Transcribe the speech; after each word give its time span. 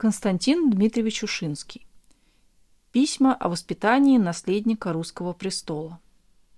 Константин 0.00 0.70
Дмитриевич 0.70 1.24
Ушинский. 1.24 1.86
Письма 2.90 3.34
о 3.34 3.50
воспитании 3.50 4.16
наследника 4.16 4.94
русского 4.94 5.34
престола. 5.34 6.00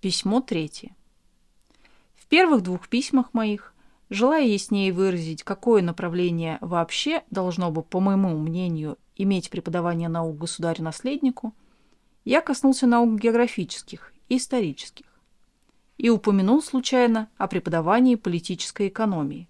Письмо 0.01 0.41
третье. 0.41 0.95
В 2.15 2.27
первых 2.27 2.63
двух 2.63 2.89
письмах 2.89 3.35
моих, 3.35 3.75
желая 4.11 4.47
яснее 4.47 4.93
выразить, 4.93 5.43
какое 5.43 5.83
направление 5.83 6.59
вообще 6.61 7.25
должно 7.33 7.73
бы, 7.73 7.83
по 7.83 7.99
моему 7.99 8.39
мнению, 8.39 8.97
иметь 9.17 9.51
преподавание 9.51 10.09
наук 10.09 10.39
государю-наследнику, 10.39 11.53
я 12.25 12.43
коснулся 12.43 12.87
наук 12.87 13.19
географических 13.19 14.13
и 14.29 14.37
исторических 14.37 15.07
и 15.99 16.11
упомянул 16.11 16.63
случайно 16.63 17.29
о 17.39 17.49
преподавании 17.49 18.15
политической 18.15 18.87
экономии, 18.87 19.49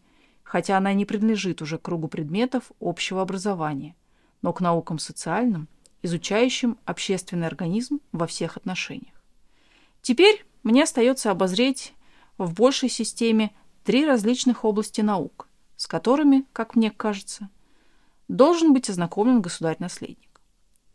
хотя 0.52 0.76
она 0.76 0.92
не 0.92 1.06
принадлежит 1.06 1.62
уже 1.62 1.78
к 1.78 1.82
кругу 1.82 2.08
предметов 2.08 2.72
общего 2.78 3.22
образования, 3.22 3.96
но 4.42 4.52
к 4.52 4.60
наукам 4.60 4.98
социальным, 4.98 5.66
изучающим 6.02 6.76
общественный 6.84 7.46
организм 7.46 8.00
во 8.12 8.26
всех 8.26 8.58
отношениях. 8.58 9.14
Теперь 10.02 10.44
мне 10.62 10.82
остается 10.82 11.30
обозреть 11.30 11.94
в 12.36 12.52
большей 12.52 12.90
системе 12.90 13.50
три 13.82 14.04
различных 14.04 14.66
области 14.66 15.00
наук, 15.00 15.48
с 15.79 15.86
которыми, 15.86 16.44
как 16.52 16.76
мне 16.76 16.90
кажется, 16.90 17.48
должен 18.29 18.74
быть 18.74 18.90
ознакомлен 18.90 19.40
государь-наследник. 19.40 20.38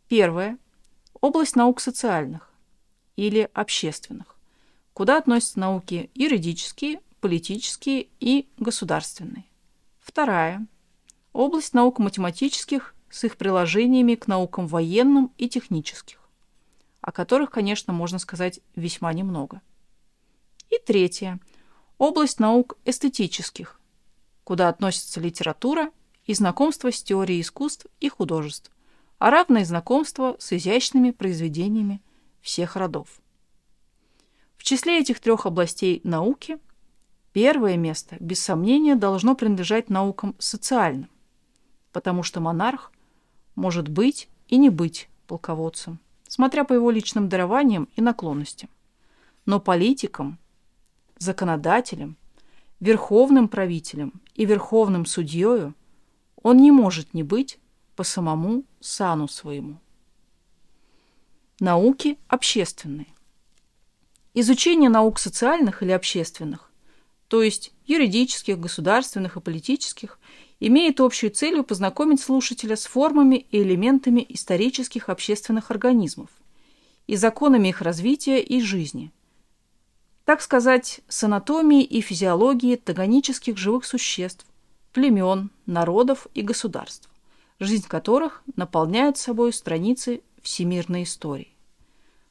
Первое– 0.06 0.56
область 1.20 1.56
наук 1.56 1.80
социальных 1.80 2.48
или 3.16 3.50
общественных, 3.54 4.36
куда 4.92 5.18
относятся 5.18 5.58
науки 5.58 6.12
юридические, 6.14 7.00
политические 7.20 8.06
и 8.20 8.46
государственные. 8.56 9.47
Вторая– 10.08 10.66
область 11.34 11.74
наук 11.74 11.98
математических 11.98 12.94
с 13.10 13.24
их 13.24 13.36
приложениями 13.36 14.14
к 14.14 14.26
наукам 14.26 14.66
военным 14.66 15.34
и 15.36 15.50
технических, 15.50 16.18
о 17.02 17.12
которых, 17.12 17.50
конечно, 17.50 17.92
можно 17.92 18.18
сказать 18.18 18.60
весьма 18.74 19.12
немного. 19.12 19.60
И 20.70 20.78
третья– 20.78 21.38
область 21.98 22.40
наук 22.40 22.78
эстетических, 22.86 23.78
куда 24.44 24.70
относятся 24.70 25.20
литература 25.20 25.92
и 26.24 26.32
знакомство 26.32 26.90
с 26.90 27.02
теорией 27.02 27.42
искусств 27.42 27.86
и 28.00 28.08
художеств, 28.08 28.72
а 29.18 29.30
равное 29.30 29.66
знакомство 29.66 30.36
с 30.38 30.54
изящными 30.54 31.10
произведениями 31.10 32.00
всех 32.40 32.76
родов. 32.76 33.20
В 34.56 34.64
числе 34.64 35.00
этих 35.00 35.20
трех 35.20 35.44
областей 35.44 36.00
науки– 36.02 36.58
Первое 37.32 37.76
место, 37.76 38.16
без 38.20 38.40
сомнения, 38.40 38.96
должно 38.96 39.34
принадлежать 39.34 39.90
наукам 39.90 40.34
социальным, 40.38 41.10
потому 41.92 42.22
что 42.22 42.40
монарх 42.40 42.90
может 43.54 43.88
быть 43.88 44.28
и 44.48 44.56
не 44.56 44.70
быть 44.70 45.08
полководцем, 45.26 45.98
смотря 46.26 46.64
по 46.64 46.72
его 46.72 46.90
личным 46.90 47.28
дарованиям 47.28 47.88
и 47.96 48.00
наклонностям. 48.00 48.70
Но 49.44 49.60
политиком, 49.60 50.38
законодателем, 51.18 52.16
верховным 52.80 53.48
правителем 53.48 54.20
и 54.34 54.44
верховным 54.44 55.04
судьею 55.04 55.74
он 56.42 56.58
не 56.58 56.70
может 56.70 57.14
не 57.14 57.22
быть 57.22 57.58
по 57.94 58.04
самому 58.04 58.64
сану 58.80 59.28
своему. 59.28 59.78
Науки 61.60 62.18
общественные. 62.28 63.08
Изучение 64.34 64.88
наук 64.88 65.18
социальных 65.18 65.82
или 65.82 65.90
общественных 65.90 66.67
то 67.28 67.42
есть 67.42 67.72
юридических, 67.86 68.58
государственных 68.58 69.36
и 69.36 69.40
политических, 69.40 70.18
имеет 70.60 71.00
общую 71.00 71.30
целью 71.30 71.62
познакомить 71.62 72.20
слушателя 72.20 72.74
с 72.74 72.86
формами 72.86 73.46
и 73.50 73.62
элементами 73.62 74.24
исторических 74.28 75.08
общественных 75.08 75.70
организмов 75.70 76.30
и 77.06 77.16
законами 77.16 77.68
их 77.68 77.80
развития 77.80 78.40
и 78.40 78.60
жизни. 78.60 79.12
Так 80.24 80.42
сказать, 80.42 81.00
с 81.08 81.24
анатомией 81.24 81.84
и 81.84 82.00
физиологией 82.00 82.76
тагонических 82.76 83.56
живых 83.56 83.86
существ, 83.86 84.44
племен, 84.92 85.50
народов 85.64 86.26
и 86.34 86.42
государств, 86.42 87.08
жизнь 87.60 87.86
которых 87.86 88.42
наполняет 88.56 89.16
собой 89.16 89.52
страницы 89.52 90.22
всемирной 90.42 91.04
истории. 91.04 91.54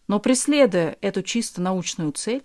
Но 0.07 0.19
преследуя 0.19 0.97
эту 1.01 1.23
чисто 1.23 1.61
научную 1.61 2.11
цель, 2.11 2.43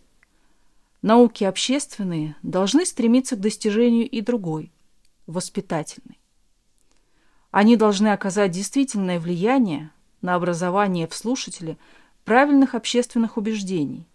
Науки 1.03 1.43
общественные 1.43 2.37
должны 2.45 2.87
стремиться 2.87 3.35
к 3.35 3.41
достижению 3.41 4.09
и 4.09 4.21
другой, 4.21 4.71
воспитательной. 5.27 6.21
Они 7.51 7.77
должны 7.77 8.09
оказать 8.09 8.53
действительное 8.53 9.19
влияние 9.19 9.91
на 10.21 10.37
образование 10.37 11.09
в 11.09 11.15
слушателе 11.15 11.77
правильных 12.25 12.77
общественных 12.77 13.37
убеждений 13.37 14.07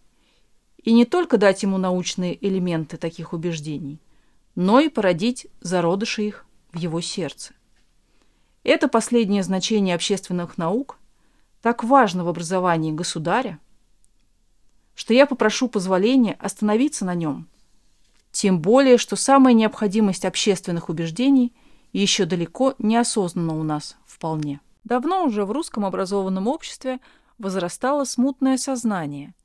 и 0.82 0.94
не 0.94 1.04
только 1.04 1.38
дать 1.38 1.62
ему 1.64 1.78
научные 1.78 2.38
элементы 2.48 2.96
таких 2.96 3.34
убеждений, 3.34 4.00
но 4.56 4.80
и 4.80 4.88
породить 4.88 5.48
зародыши 5.60 6.24
их 6.24 6.46
в 6.72 6.78
его 6.78 7.02
сердце. 7.02 7.54
Это 8.64 8.88
последнее 8.88 9.44
значение 9.44 9.94
общественных 9.94 10.58
наук 10.58 10.98
так 11.62 11.84
важно 11.84 12.24
в 12.24 12.30
образовании 12.30 12.94
государя, 12.94 13.60
что 14.98 15.14
я 15.14 15.28
попрошу 15.28 15.68
позволения 15.70 16.34
остановиться 16.40 17.06
на 17.06 17.14
нем. 17.14 17.48
Тем 18.32 18.60
более, 18.60 18.98
что 18.98 19.16
самая 19.16 19.54
необходимость 19.54 20.26
общественных 20.26 20.90
убеждений 20.90 21.54
еще 21.94 22.26
далеко 22.26 22.74
не 22.80 22.98
осознана 22.98 23.56
у 23.56 23.62
нас 23.62 23.96
вполне. 24.08 24.60
Давно 24.84 25.24
уже 25.24 25.46
в 25.46 25.52
русском 25.52 25.86
образованном 25.86 26.48
обществе 26.48 27.00
возрастало 27.38 28.06
смутное 28.06 28.58
сознание, 28.58 29.36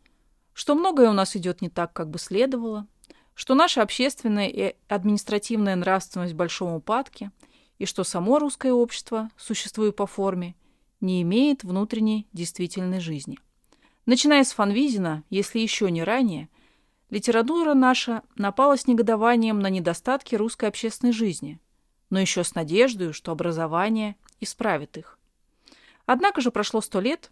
что 0.54 0.74
многое 0.74 1.10
у 1.10 1.12
нас 1.12 1.36
идет 1.36 1.60
не 1.60 1.68
так, 1.68 1.92
как 1.92 2.08
бы 2.08 2.18
следовало, 2.18 2.86
что 3.34 3.54
наша 3.54 3.82
общественная 3.82 4.48
и 4.48 4.74
административная 4.88 5.76
нравственность 5.76 6.32
в 6.32 6.36
большом 6.36 6.72
упадке, 6.72 7.30
и 7.78 7.84
что 7.84 8.04
само 8.04 8.38
русское 8.38 8.72
общество, 8.72 9.28
существуя 9.36 9.92
по 9.92 10.06
форме, 10.06 10.54
не 11.02 11.20
имеет 11.20 11.62
внутренней 11.62 12.26
действительной 12.32 13.00
жизни. 13.00 13.38
Начиная 14.04 14.42
с 14.42 14.52
Фанвизина, 14.52 15.22
если 15.30 15.60
еще 15.60 15.88
не 15.88 16.02
ранее, 16.02 16.48
литература 17.08 17.72
наша 17.72 18.24
напала 18.34 18.76
с 18.76 18.88
негодованием 18.88 19.60
на 19.60 19.70
недостатки 19.70 20.34
русской 20.34 20.68
общественной 20.68 21.12
жизни, 21.12 21.60
но 22.10 22.18
еще 22.18 22.42
с 22.42 22.56
надеждой, 22.56 23.12
что 23.12 23.30
образование 23.30 24.16
исправит 24.40 24.96
их. 24.96 25.20
Однако 26.04 26.40
же 26.40 26.50
прошло 26.50 26.80
сто 26.80 27.00
лет, 27.00 27.30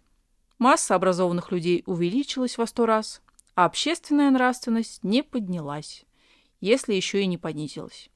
масса 0.59 0.95
образованных 0.95 1.51
людей 1.51 1.83
увеличилась 1.85 2.57
во 2.57 2.65
сто 2.65 2.85
раз, 2.85 3.21
а 3.53 3.65
общественная 3.65 4.31
нравственность 4.31 5.03
не 5.03 5.23
поднялась, 5.23 6.05
если 6.61 6.93
еще 6.93 7.21
и 7.21 7.27
не 7.27 7.37
понизилась. 7.37 8.09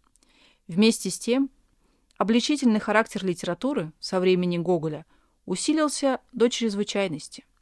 Вместе 0.69 1.09
с 1.09 1.19
тем, 1.19 1.49
обличительный 2.17 2.79
характер 2.79 3.25
литературы 3.25 3.91
со 3.99 4.21
времени 4.21 4.57
Гоголя 4.57 5.05
усилился 5.45 6.21
до 6.31 6.49
чрезвычайности– 6.49 7.43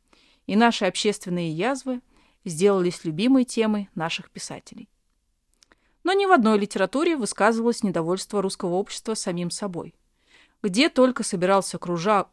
и 0.47 0.55
наши 0.55 0.85
общественные 0.85 1.51
язвы 1.51 2.01
сделались 2.45 3.05
любимой 3.05 3.45
темой 3.45 3.89
наших 3.95 4.29
писателей. 4.29 4.89
Но 6.03 6.13
ни 6.13 6.25
в 6.25 6.31
одной 6.31 6.59
литературе 6.59 7.15
высказывалось 7.15 7.83
недовольство 7.83 8.41
русского 8.41 8.75
общества 8.75 9.13
самим 9.13 9.49
собой. 9.49 9.95
Где 10.61 10.89
только 10.89 11.23
собирался 11.23 11.77
кружак... 11.77 12.29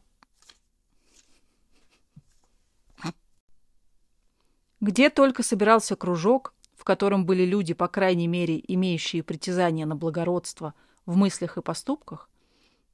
Где 4.81 5.11
только 5.11 5.43
собирался 5.43 5.95
кружок, 5.95 6.55
в 6.75 6.85
котором 6.85 7.27
были 7.27 7.45
люди, 7.45 7.75
по 7.75 7.87
крайней 7.87 8.27
мере, 8.27 8.63
имеющие 8.67 9.23
притязания 9.23 9.85
на 9.85 9.95
благородство 9.95 10.73
в 11.05 11.17
мыслях 11.17 11.59
и 11.59 11.63
поступках, 11.63 12.31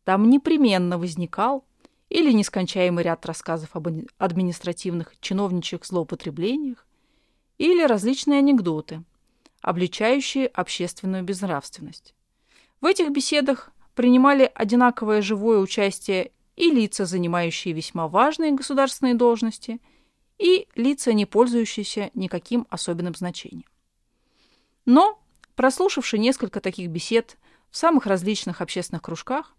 там 0.02 0.28
непременно 0.28 0.98
возникал 0.98 1.65
или 2.16 2.32
нескончаемый 2.32 3.04
ряд 3.04 3.26
рассказов 3.26 3.76
об 3.76 3.88
административных 4.16 5.20
чиновничьих 5.20 5.84
злоупотреблениях, 5.84 6.86
или 7.58 7.82
различные 7.82 8.38
анекдоты, 8.38 9.04
обличающие 9.60 10.46
общественную 10.46 11.24
безнравственность. 11.24 12.14
В 12.80 12.86
этих 12.86 13.10
беседах 13.10 13.70
принимали 13.94 14.50
одинаковое 14.54 15.20
живое 15.20 15.58
участие 15.58 16.32
и 16.56 16.70
лица, 16.70 17.04
занимающие 17.04 17.74
весьма 17.74 18.08
важные 18.08 18.52
государственные 18.52 19.14
должности, 19.14 19.78
и 20.38 20.68
лица, 20.74 21.12
не 21.12 21.26
пользующиеся 21.26 22.10
никаким 22.14 22.66
особенным 22.70 23.14
значением. 23.14 23.68
Но, 24.86 25.20
прослушавши 25.54 26.16
несколько 26.16 26.60
таких 26.60 26.88
бесед 26.88 27.36
в 27.70 27.76
самых 27.76 28.06
различных 28.06 28.62
общественных 28.62 29.02
кружках, 29.02 29.54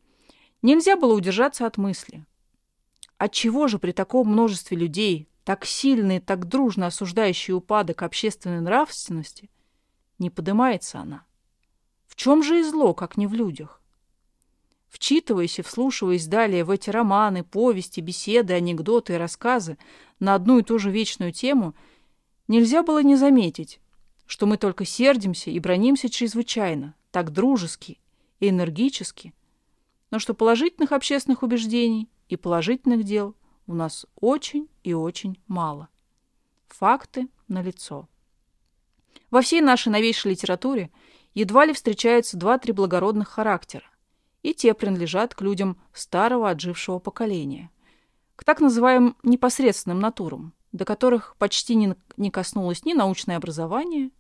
нельзя 0.64 0.96
было 0.96 1.14
удержаться 1.14 1.68
от 1.68 1.78
мысли– 1.78 2.26
Отчего 3.18 3.68
же 3.68 3.80
при 3.80 3.92
таком 3.92 4.28
множестве 4.28 4.78
людей, 4.78 5.28
так 5.44 5.66
сильно 5.66 6.18
и 6.18 6.20
так 6.20 6.48
дружно 6.48 6.88
осуждающие 6.88 7.56
упадок 7.56 8.04
общественной 8.04 8.62
нравственности, 8.62 9.50
не 10.20 10.30
поднимается 10.30 11.00
она? 11.00 11.26
В 12.06 12.16
чем 12.16 12.44
же 12.44 12.60
и 12.60 12.64
зло, 12.64 12.94
как 12.94 13.18
не 13.18 13.26
в 13.26 13.34
людях? 13.34 13.82
Вчитываясь 14.88 15.60
и 15.60 15.64
вслушиваясь 15.64 16.28
далее 16.28 16.64
в 16.64 16.70
эти 16.70 16.90
романы, 16.90 17.44
повести, 17.44 18.02
беседы, 18.02 18.54
анекдоты 18.54 19.14
и 19.14 19.18
рассказы 19.18 19.78
на 20.20 20.36
одну 20.36 20.60
и 20.60 20.64
ту 20.64 20.80
же 20.80 20.92
вечную 20.92 21.32
тему, 21.32 21.76
нельзя 22.48 22.84
было 22.84 23.04
не 23.04 23.16
заметить, 23.16 23.80
что 24.26 24.46
мы 24.46 24.58
только 24.58 24.86
сердимся 24.86 25.50
и 25.50 25.60
бронимся 25.60 26.10
чрезвычайно, 26.10 26.96
так 27.12 27.32
дружески 27.32 28.00
и 28.40 28.50
энергически, 28.50 29.34
но 30.12 30.20
что 30.20 30.34
положительных 30.34 30.92
общественных 30.92 31.44
убеждений 31.44 32.08
и 32.30 32.36
положительных 32.36 33.04
дел 33.04 33.36
у 33.68 33.74
нас 33.74 34.06
очень 34.20 34.70
и 34.84 34.94
очень 34.94 35.40
мало. 35.48 35.90
Факты 36.68 37.28
налицо. 37.48 38.08
Во 39.30 39.42
всей 39.42 39.62
нашей 39.62 39.90
новейшей 39.90 40.32
литературе 40.32 40.92
едва 41.34 41.66
ли 41.66 41.74
встречаются 41.74 42.38
два-три 42.38 42.74
благородных 42.74 43.28
характера, 43.28 43.86
и 44.42 44.54
те 44.54 44.74
принадлежат 44.74 45.36
к 45.36 45.42
людям 45.42 45.82
старого 45.94 46.50
отжившего 46.50 47.00
поколения, 47.00 47.70
к 48.36 48.44
так 48.44 48.62
называемым 48.62 49.18
непосредственным 49.24 50.00
натурам, 50.00 50.54
до 50.72 50.86
которых 50.86 51.36
почти 51.38 51.76
не, 51.76 52.32
коснулось 52.32 52.86
ни 52.86 52.94
научное 52.94 53.38
образование, 53.38 54.12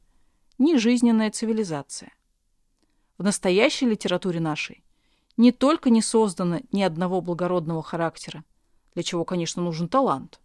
ни 0.57 0.75
жизненная 0.75 1.31
цивилизация. 1.31 2.13
В 3.17 3.23
настоящей 3.23 3.85
литературе 3.85 4.39
нашей 4.39 4.83
не 5.37 5.51
только 5.51 5.89
не 5.89 6.01
создано 6.01 6.59
ни 6.71 6.81
одного 6.81 7.21
благородного 7.21 7.83
характера, 7.83 8.43
для 8.93 9.03
чего, 9.03 9.23
конечно, 9.23 9.61
нужен 9.61 9.87
талант, 9.87 10.41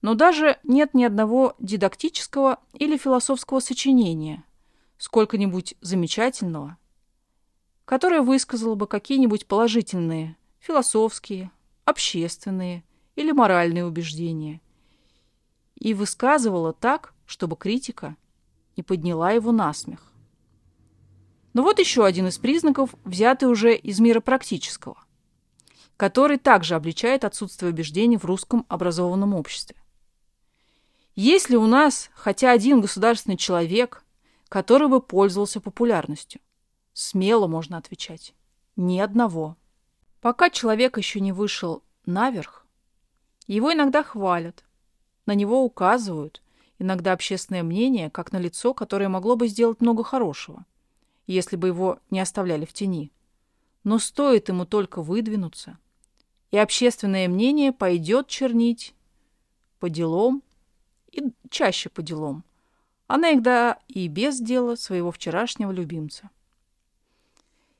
но 0.00 0.14
даже 0.14 0.58
нет 0.64 0.94
ни 0.94 1.04
одного 1.04 1.54
дидактического 1.58 2.58
или 2.72 2.96
философского 2.96 3.60
сочинения, 3.60 4.44
сколько-нибудь 4.98 5.74
замечательного, 5.80 6.78
которое 7.84 8.22
высказало 8.22 8.74
бы 8.74 8.86
какие-нибудь 8.86 9.46
положительные, 9.46 10.36
философские, 10.58 11.50
общественные 11.84 12.84
или 13.14 13.32
моральные 13.32 13.84
убеждения 13.84 14.60
и 15.76 15.94
высказывало 15.94 16.72
так, 16.72 17.14
чтобы 17.26 17.56
критика 17.56 18.16
не 18.76 18.82
подняла 18.82 19.30
его 19.32 19.52
на 19.52 19.72
смех. 19.72 20.05
Но 21.56 21.62
вот 21.62 21.78
еще 21.78 22.04
один 22.04 22.26
из 22.26 22.36
признаков, 22.36 22.94
взятый 23.02 23.48
уже 23.48 23.74
из 23.74 23.98
мира 23.98 24.20
практического, 24.20 25.02
который 25.96 26.36
также 26.36 26.74
обличает 26.74 27.24
отсутствие 27.24 27.72
убеждений 27.72 28.18
в 28.18 28.26
русском 28.26 28.66
образованном 28.68 29.32
обществе. 29.32 29.74
Есть 31.14 31.48
ли 31.48 31.56
у 31.56 31.66
нас 31.66 32.10
хотя 32.12 32.52
один 32.52 32.82
государственный 32.82 33.38
человек, 33.38 34.04
который 34.50 34.88
бы 34.88 35.00
пользовался 35.00 35.62
популярностью? 35.62 36.42
Смело 36.92 37.46
можно 37.46 37.78
отвечать. 37.78 38.34
Ни 38.76 39.00
одного. 39.00 39.56
Пока 40.20 40.50
человек 40.50 40.98
еще 40.98 41.20
не 41.20 41.32
вышел 41.32 41.82
наверх, 42.04 42.66
его 43.46 43.72
иногда 43.72 44.02
хвалят, 44.02 44.62
на 45.24 45.32
него 45.32 45.64
указывают, 45.64 46.42
иногда 46.78 47.12
общественное 47.12 47.62
мнение, 47.62 48.10
как 48.10 48.30
на 48.30 48.36
лицо, 48.36 48.74
которое 48.74 49.08
могло 49.08 49.36
бы 49.36 49.48
сделать 49.48 49.80
много 49.80 50.04
хорошего– 50.04 50.66
если 51.26 51.56
бы 51.56 51.68
его 51.68 52.00
не 52.10 52.20
оставляли 52.20 52.64
в 52.64 52.72
тени. 52.72 53.12
Но 53.84 53.98
стоит 53.98 54.48
ему 54.48 54.64
только 54.66 55.02
выдвинуться, 55.02 55.78
и 56.50 56.58
общественное 56.58 57.28
мнение 57.28 57.72
пойдет 57.72 58.28
чернить 58.28 58.94
по 59.78 59.88
делам 59.88 60.42
и 61.12 61.22
чаще 61.50 61.88
по 61.88 62.02
делам, 62.02 62.44
а 63.06 63.16
иногда 63.16 63.78
и 63.88 64.08
без 64.08 64.40
дела 64.40 64.76
своего 64.76 65.10
вчерашнего 65.12 65.70
любимца. 65.70 66.30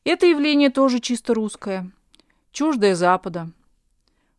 Это 0.04 0.26
явление 0.26 0.70
тоже 0.70 1.00
чисто 1.00 1.34
русское, 1.34 1.90
чуждое 2.52 2.94
Запада. 2.94 3.50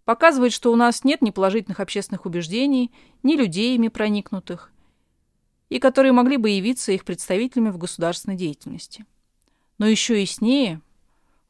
Показывает, 0.05 0.53
что 0.53 0.71
у 0.71 0.77
нас 0.77 1.03
нет 1.03 1.21
ни 1.21 1.31
положительных 1.31 1.81
общественных 1.81 2.25
убеждений, 2.25 2.93
ни 3.23 3.35
людей 3.35 3.75
ими 3.75 3.89
проникнутых, 3.89 4.71
и 5.69 5.79
которые 5.79 6.11
могли 6.11 6.37
бы 6.37 6.49
явиться 6.49 6.91
их 6.91 7.03
представителями 7.03 7.69
в 7.69 7.77
государственной 7.77 8.37
деятельности. 8.37 9.05
Но 9.77 9.87
еще 9.87 10.19
яснее 10.19 10.81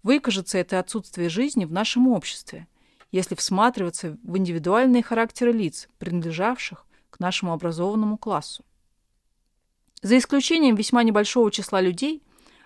выкажется 0.03 0.57
это 0.57 0.79
отсутствие 0.79 1.29
жизни 1.29 1.65
в 1.65 1.71
нашем 1.71 2.07
обществе, 2.07 2.67
если 3.11 3.35
всматриваться 3.35 4.17
в 4.23 4.37
индивидуальные 4.37 5.03
характеры 5.03 5.51
лиц, 5.51 5.87
принадлежавших 5.99 6.85
к 7.09 7.19
нашему 7.19 7.53
образованному 7.53 8.17
классу. 8.17 8.65
За 10.01 10.17
исключением 10.17 10.75
весьма 10.75 11.03
небольшого 11.03 11.51
числа 11.51 11.81
людей, 11.81 12.21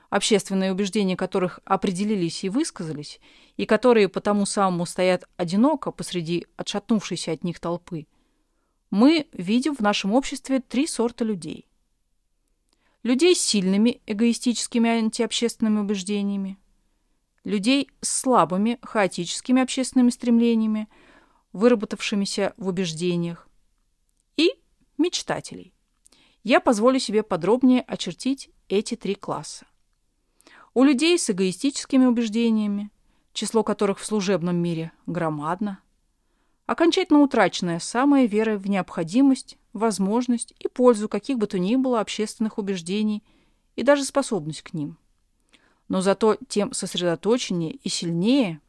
общественные 0.10 0.72
убеждения 0.72 1.16
которых 1.16 1.60
определились 1.64 2.44
и 2.44 2.50
высказались, 2.50 3.20
и 3.56 3.66
которые 3.66 4.10
потому 4.10 4.46
самому 4.46 4.86
стоят 4.86 5.26
одиноко 5.38 5.92
посреди 5.92 6.48
отшатнувшейся 6.58 7.32
от 7.32 7.44
них 7.44 7.60
толпы– 7.60 8.08
мы 8.92 9.28
видим 9.32 9.74
в 9.74 9.80
нашем 9.80 10.14
обществе 10.14 10.60
три 10.60 10.86
сорта 10.86 11.24
людей. 11.24 11.68
Людей 13.04 13.36
с 13.36 13.42
сильными 13.42 14.02
эгоистическими 14.06 14.90
антиобщественными 14.90 15.80
убеждениями, 15.80 16.60
людей 17.44 17.90
с 18.02 18.10
слабыми 18.20 18.78
хаотическими 18.84 19.62
общественными 19.64 20.12
стремлениями, 20.12 20.88
выработавшимися 21.54 22.54
в 22.58 22.68
убеждениях, 22.68 23.48
и 24.38 24.52
мечтателей. 24.98 25.74
Я 26.44 26.60
позволю 26.60 27.00
себе 27.00 27.24
подробнее 27.24 27.82
очертить 27.82 28.50
эти 28.68 28.96
три 28.96 29.16
класса. 29.16 29.66
У 30.74 30.84
людей 30.84 31.18
с 31.18 31.30
эгоистическими 31.30 32.06
убеждениями, 32.06 32.92
число 33.34 33.64
которых 33.64 34.00
в 34.00 34.06
служебном 34.06 34.58
мире 34.58 34.92
громадно, 35.06 35.80
окончательно 36.72 37.20
утраченная 37.20 37.80
самая 37.80 38.28
вера 38.28 38.58
в 38.58 38.70
необходимость, 38.70 39.58
возможность 39.74 40.54
и 40.58 40.70
пользу 40.70 41.10
каких 41.10 41.38
бы 41.38 41.46
то 41.46 41.60
ни 41.60 41.76
было 41.76 42.00
общественных 42.00 42.58
убеждений 42.58 43.24
и 43.76 43.84
даже 43.84 44.06
способность 44.06 44.62
к 44.62 44.74
ним. 44.74 44.98
Но 45.90 46.00
зато 46.00 46.38
тем 46.48 46.72
сосредоточеннее 46.72 47.74
и 47.74 47.90
сильнее 47.90 48.62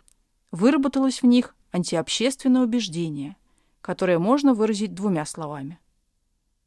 выработалось 0.50 1.22
в 1.22 1.26
них 1.26 1.54
антиобщественное 1.70 2.62
убеждение, 2.62 3.36
которое 3.80 4.18
можно 4.18 4.52
выразить 4.52 4.94
двумя 4.94 5.24
словами. 5.24 5.78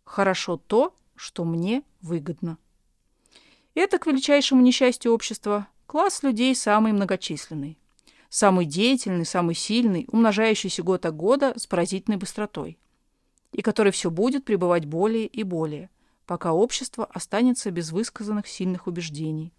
«Хорошо 0.05 0.55
то, 0.55 0.95
что 1.15 1.43
мне 1.43 1.83
выгодно». 1.99 2.57
Это, 3.73 3.99
к 3.99 4.07
величайшему 4.07 4.61
несчастью 4.61 5.11
общества, 5.11 5.67
класс 5.85 6.23
людей 6.23 6.55
самый 6.55 6.93
многочисленный 6.93 7.77
самый 8.35 8.65
деятельный, 8.65 9.25
самый 9.25 9.55
сильный, 9.55 10.09
умножающийся 10.11 10.83
год 10.83 11.05
от 11.05 11.15
года 11.15 11.53
с 11.55 11.67
поразительной 11.67 12.17
быстротой, 12.17 12.77
и 13.53 13.61
который 13.61 13.93
все 13.93 14.11
будет 14.11 14.43
пребывать 14.43 14.85
более 14.85 15.25
и 15.25 15.43
более, 15.43 15.89
пока 16.25 16.51
общество 16.51 17.05
останется 17.05 17.71
без 17.71 17.93
высказанных 17.93 18.45
сильных 18.47 18.87
убеждений, 18.87 19.53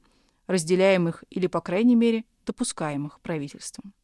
разделяемых 0.46 1.24
или, 1.30 1.46
по 1.46 1.62
крайней 1.62 1.94
мере, 1.94 2.26
допускаемых 2.44 3.20
правительством. 3.20 3.94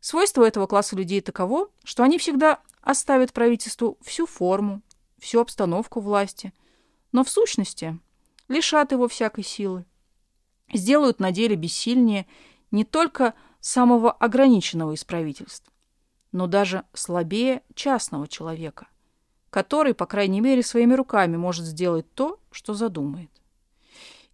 Свойство 0.00 0.42
этого 0.42 0.66
класса 0.66 0.96
людей 0.96 1.20
таково, 1.20 1.68
что 1.84 2.02
они 2.02 2.16
всегда 2.16 2.60
оставят 2.80 3.34
правительству 3.34 3.98
всю 4.00 4.24
форму, 4.24 4.80
всю 5.18 5.38
обстановку 5.38 6.00
власти, 6.00 6.54
но 7.12 7.24
в 7.24 7.28
сущности 7.28 7.98
лишат 8.48 8.92
его 8.92 9.06
всякой 9.06 9.44
силы, 9.44 9.84
сделают 10.72 11.20
на 11.20 11.30
деле 11.30 11.56
бессильнее 11.56 12.26
не 12.70 12.86
только 12.86 13.34
самого 13.62 14.10
ограниченного 14.10 14.92
из 14.92 15.04
правительств, 15.04 15.72
но 16.32 16.46
даже 16.46 16.82
слабее 16.92 17.62
частного 17.74 18.28
человека, 18.28 18.88
который, 19.48 19.94
по 19.94 20.04
крайней 20.04 20.40
мере, 20.40 20.62
своими 20.62 20.94
руками 20.94 21.36
может 21.36 21.64
сделать 21.64 22.12
то, 22.12 22.38
что 22.50 22.74
задумает. 22.74 23.30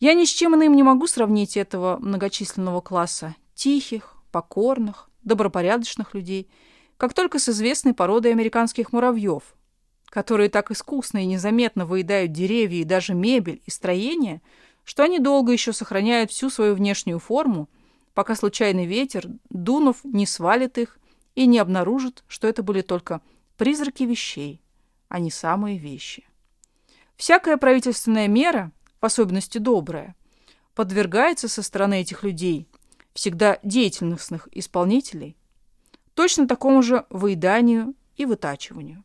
Я 0.00 0.14
ни 0.14 0.25
с 0.25 0.30
чем 0.30 0.56
иным 0.56 0.75
не 0.75 0.82
могу 0.82 1.06
сравнить 1.06 1.56
этого 1.56 1.99
многочисленного 1.99 2.80
класса 2.80 3.37
тихих, 3.54 4.16
покорных, 4.32 5.11
добропорядочных 5.25 6.14
людей, 6.14 6.49
как 6.97 7.12
только 7.12 7.38
с 7.38 7.49
известной 7.49 7.94
породой 7.94 8.32
американских 8.32 8.92
муравьев, 8.92 9.42
которые 10.06 10.49
так 10.49 10.70
искусно 10.70 11.18
и 11.18 11.26
незаметно 11.26 11.85
выедают 11.85 12.32
деревья 12.32 12.80
и 12.80 12.85
даже 12.85 13.12
мебель 13.12 13.61
и 13.66 13.70
строения, 13.70 14.40
что 14.85 15.02
они 15.02 15.18
долго 15.18 15.52
еще 15.52 15.75
сохраняют 15.75 16.30
всю 16.30 16.49
свою 16.49 16.75
внешнюю 16.75 17.18
форму 17.18 17.68
пока 18.15 18.35
случайный 18.35 18.87
ветер, 18.87 19.29
дунув, 19.50 20.05
не 20.05 20.27
свалит 20.27 20.79
их 20.79 20.99
и 21.35 21.47
не 21.47 21.59
обнаружит, 21.59 22.25
что 22.27 22.49
это 22.49 22.62
были 22.62 22.81
только 22.81 23.21
призраки 23.57 24.03
вещей, 24.03 24.62
а 25.09 25.19
не 25.19 25.31
самые 25.31 25.79
вещи. 25.79 26.27
Всякая 27.17 27.57
правительственная 27.57 28.29
мера, 28.29 28.73
в 29.00 29.07
особенности 29.07 29.59
добрая, 29.59 30.15
подвергается 30.75 31.49
со 31.49 31.62
стороны 31.62 32.00
этих 32.00 32.23
людей, 32.23 32.69
всегда 33.12 33.59
деятельностных 33.65 34.49
исполнителей, 34.53 35.37
точно 36.15 36.47
такому 36.47 36.83
же 36.83 37.05
выеданию 37.11 37.95
и 38.17 38.25
вытачиванию. 38.25 39.05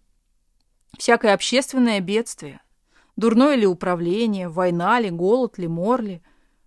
Всякое 0.98 1.34
общественное 1.34 2.00
бедствие, 2.00 2.62
дурное 3.16 3.56
ли 3.56 3.66
управление, 3.66 4.50
война 4.50 5.00
ли, 5.00 5.10
голод 5.10 5.58
ли, 5.58 5.68
мор 5.68 6.02
ли, 6.02 6.22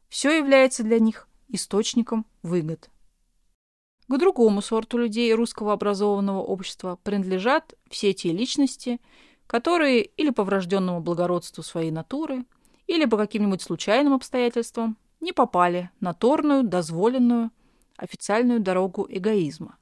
все 0.09 0.37
является 0.37 0.83
для 0.83 0.99
них 0.99 1.26
источником 1.49 2.27
выгод. 2.43 2.91
К 4.09 4.19
другому 4.19 4.63
сорту 4.63 4.99
людей 4.99 5.35
русского 5.35 5.73
образованного 5.73 6.41
общества 6.41 6.99
принадлежат 7.03 7.75
все 7.91 8.13
те 8.15 8.33
личности, 8.33 9.01
которые 9.47 10.03
или 10.03 10.31
по 10.31 10.45
врожденному 10.45 11.01
благородству 11.01 11.63
своей 11.63 11.91
натуры, 11.91 12.45
или 12.87 13.05
по 13.05 13.17
каким-нибудь 13.17 13.63
случайным 13.63 14.15
обстоятельствам 14.15 14.97
не 15.21 15.33
попали 15.33 15.91
на 16.01 16.15
торную, 16.15 16.63
дозволенную, 16.63 17.51
официальную 17.97 18.61
дорогу 18.61 19.07
эгоизма, 19.09 19.79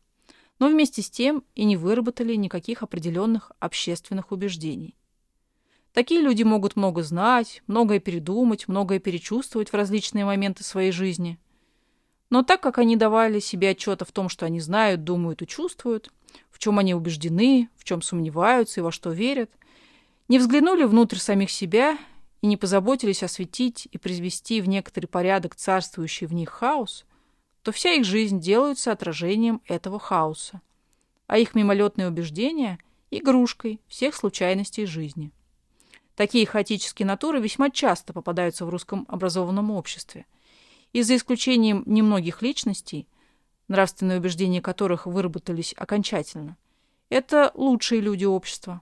но 0.58 0.68
вместе 0.68 1.02
с 1.02 1.10
тем 1.10 1.44
и 1.54 1.64
не 1.64 1.76
выработали 1.76 2.34
никаких 2.34 2.82
определенных 2.82 3.52
общественных 3.58 4.32
убеждений. 4.32 4.96
Такие 5.92 6.20
люди 6.20 6.42
могут 6.42 6.76
много 6.76 7.02
знать, 7.02 7.62
многое 7.66 8.00
передумать, 8.00 8.68
многое 8.68 8.98
перечувствовать 8.98 9.70
в 9.70 9.74
различные 9.74 10.24
моменты 10.24 10.64
своей 10.64 10.90
жизни. 10.90 11.38
Но 12.34 12.42
так 12.42 12.60
как 12.60 12.78
они 12.78 12.96
давали 12.96 13.38
себе 13.38 13.70
отчета 13.70 14.04
в 14.04 14.10
том, 14.10 14.28
что 14.28 14.44
они 14.44 14.58
знают, 14.58 15.04
думают 15.04 15.40
и 15.42 15.46
чувствуют, 15.46 16.10
в 16.50 16.58
чем 16.58 16.80
они 16.80 16.92
убеждены, 16.92 17.68
в 17.76 17.84
чем 17.84 18.02
сомневаются 18.02 18.80
и 18.80 18.82
во 18.82 18.90
что 18.90 19.12
верят, 19.12 19.52
не 20.26 20.40
взглянули 20.40 20.82
внутрь 20.82 21.18
самих 21.18 21.48
себя 21.48 21.96
и 22.42 22.48
не 22.48 22.56
позаботились 22.56 23.22
осветить 23.22 23.86
и 23.92 23.98
произвести 23.98 24.60
в 24.60 24.66
некоторый 24.66 25.06
порядок 25.06 25.54
царствующий 25.54 26.26
в 26.26 26.34
них 26.34 26.48
хаос, 26.48 27.04
то 27.62 27.70
вся 27.70 27.92
их 27.92 28.04
жизнь 28.04 28.40
делается 28.40 28.90
отражением 28.90 29.62
этого 29.68 30.00
хаоса, 30.00 30.60
а 31.28 31.38
их 31.38 31.54
мимолетные 31.54 32.08
убеждения– 32.08 32.80
игрушкой 33.12 33.80
всех 33.86 34.16
случайностей 34.16 34.86
жизни. 34.86 35.30
Такие 36.16 36.46
хаотические 36.46 37.06
натуры 37.06 37.40
весьма 37.40 37.70
часто 37.70 38.12
попадаются 38.12 38.66
в 38.66 38.70
русском 38.70 39.06
образованном 39.08 39.70
обществе. 39.70 40.26
И 40.94 41.02
за 41.02 41.16
исключением 41.16 41.82
немногих 41.86 42.40
личностей, 42.40 43.08
нравственные 43.66 44.20
убеждения 44.20 44.62
которых 44.62 45.06
выработались 45.06 45.74
окончательно, 45.76 46.56
это 47.08 47.50
лучшие 47.54 48.00
люди 48.00 48.24
общества, 48.24 48.80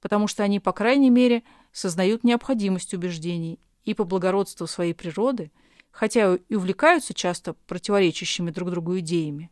потому 0.00 0.26
что 0.26 0.42
они, 0.42 0.58
по 0.58 0.72
крайней 0.72 1.10
мере, 1.10 1.42
сознают 1.70 2.24
необходимость 2.24 2.94
убеждений 2.94 3.60
и 3.84 3.92
по 3.92 4.04
благородству 4.04 4.66
своей 4.66 4.94
природы, 4.94 5.52
хотя 5.90 6.36
и 6.36 6.54
увлекаются 6.54 7.12
часто 7.12 7.52
противоречащими 7.52 8.50
друг 8.50 8.70
другу 8.70 8.98
идеями, 9.00 9.50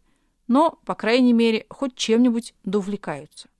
но, 0.48 0.80
по 0.86 0.94
крайней 0.94 1.34
мере, 1.34 1.66
хоть 1.68 1.94
чем-нибудь 1.94 2.54
довлекаются. 2.64 3.50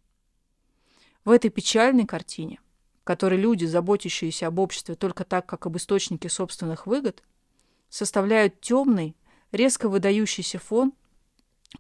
В 1.27 1.33
этой 1.33 1.51
печальной 1.51 2.07
картине, 2.07 2.61
в 3.03 3.05
которой 3.05 3.39
люди, 3.39 3.67
заботящиеся 3.67 4.47
об 4.47 4.59
обществе 4.59 4.95
только 4.95 5.25
так, 5.25 5.45
как 5.45 5.67
об 5.67 5.77
источнике 5.77 6.31
собственных 6.31 6.87
выгод, 6.87 7.23
составляют 7.93 8.59
темный, 8.63 9.15
резко 9.53 9.87
выдающийся 9.87 10.59
фон, 10.59 10.95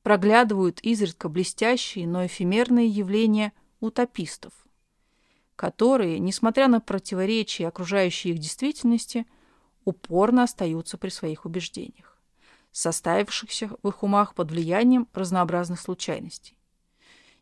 проглядывают 0.03 0.79
изредка 0.81 1.31
блестящие, 1.31 2.07
но 2.07 2.27
эфемерные 2.27 2.87
явления 2.87 3.55
утопистов, 3.81 4.53
которые, 5.57 6.19
несмотря 6.19 6.69
на 6.69 6.83
противоречия 6.83 7.67
окружающей 7.67 8.33
их 8.33 8.41
действительности, 8.41 9.27
упорно 9.87 10.43
остаются 10.43 10.99
при 10.99 11.09
своих 11.09 11.47
убеждениях, 11.47 12.21
составившихся 12.73 13.71
в 13.83 13.89
их 13.89 14.03
умах 14.03 14.35
под 14.35 14.51
влиянием 14.51 15.09
разнообразных 15.15 15.81
случайностей. 15.81 16.59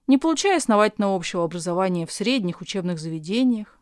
Не 0.06 0.16
получая 0.16 0.58
основательного 0.58 1.16
общего 1.16 1.42
образования 1.42 2.06
в 2.06 2.12
средних 2.12 2.60
учебных 2.60 3.00
заведениях, 3.00 3.79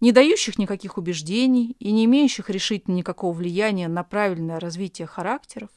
не 0.00 0.12
дающих 0.12 0.58
никаких 0.58 0.98
убеждений 0.98 1.76
и 1.78 1.92
не 1.92 2.04
имеющих 2.04 2.50
решительно 2.50 2.94
никакого 2.94 3.32
влияния 3.32 3.88
на 3.88 4.02
правильное 4.02 4.60
развитие 4.60 5.06
характеров, 5.06 5.70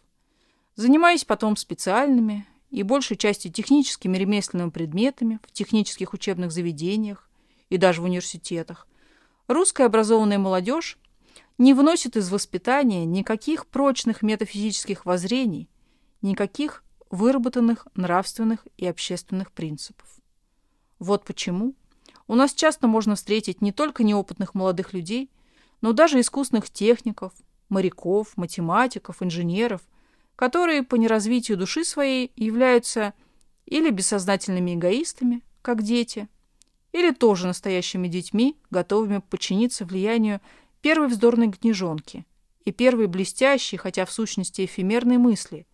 занимаясь 0.75 1.25
потом 1.25 1.55
специальными 1.55 2.45
и 2.71 2.83
большей 2.83 3.17
частью 3.17 3.51
техническими 3.51 4.17
ремесленными 4.17 4.69
предметами 4.69 5.39
в 5.47 5.51
технических 5.51 6.13
учебных 6.13 6.51
заведениях, 6.51 7.29
и 7.69 7.77
даже 7.77 8.01
в 8.01 8.05
университетах, 8.05 8.87
русская 9.47 9.85
образованная 9.85 10.39
молодежь 10.39 10.97
не 11.57 11.73
вносит 11.73 12.15
из 12.15 12.29
воспитания 12.29 13.05
никаких 13.05 13.67
прочных 13.67 14.21
метафизических 14.21 15.05
воззрений, 15.05 15.69
никаких 16.21 16.83
выработанных 17.09 17.87
нравственных 17.95 18.67
и 18.77 18.85
общественных 18.85 19.51
принципов. 19.51 20.07
Вот 20.99 21.25
почему 21.25 21.75
у 22.29 22.35
нас 22.35 22.53
часто 22.53 22.87
можно 22.87 23.15
встретить 23.15 23.61
не 23.61 23.73
только 23.73 24.03
неопытных 24.03 24.55
молодых 24.55 24.93
людей, 24.93 25.29
но 25.81 25.91
даже 25.91 26.21
искусных 26.21 26.69
техников, 26.69 27.33
моряков, 27.67 28.37
математиков, 28.37 29.21
инженеров, 29.21 29.81
которые 30.37 30.83
по 30.83 30.95
неразвитию 30.95 31.57
души 31.57 31.83
своей 31.83 32.31
являются 32.37 33.13
или 33.65 33.89
бессознательными 33.89 34.75
эгоистами, 34.75 35.43
как 35.61 35.83
дети– 35.83 36.29
или 36.91 37.11
тоже 37.11 37.47
настоящими 37.47 38.07
детьми, 38.07 38.57
готовыми 38.71 39.19
подчиниться 39.19 39.85
влиянию 39.85 40.41
первой 40.81 41.07
вздорной 41.07 41.51
книжонки 41.51 42.25
и 42.65 42.71
первой 42.71 43.07
блестящей, 43.07 43.77
хотя 43.77 44.05
в 44.05 44.11
сущности 44.11 44.65
эфемерной 44.65 45.17
мысли, 45.17 45.67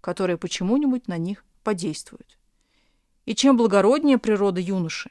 которая 0.00 0.36
почему-нибудь 0.36 1.08
на 1.08 1.18
них 1.18 1.44
подействует. 1.62 2.38
И 3.26 3.34
чем 3.34 3.56
благороднее 3.56 4.18
природа 4.18 4.60
юноши, 4.60 5.10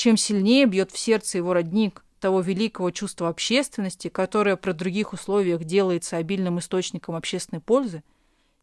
чем 0.00 0.16
сильнее 0.16 0.64
бьет 0.64 0.90
в 0.90 0.98
сердце 0.98 1.36
его 1.36 1.52
родник 1.52 2.06
того 2.20 2.40
великого 2.40 2.90
чувства 2.90 3.28
общественности, 3.28 4.08
которое 4.08 4.56
при 4.56 4.72
других 4.72 5.12
условиях 5.12 5.64
делается 5.64 6.16
обильным 6.16 6.58
источником 6.58 7.16
общественной 7.16 7.60
пользы, 7.60 8.02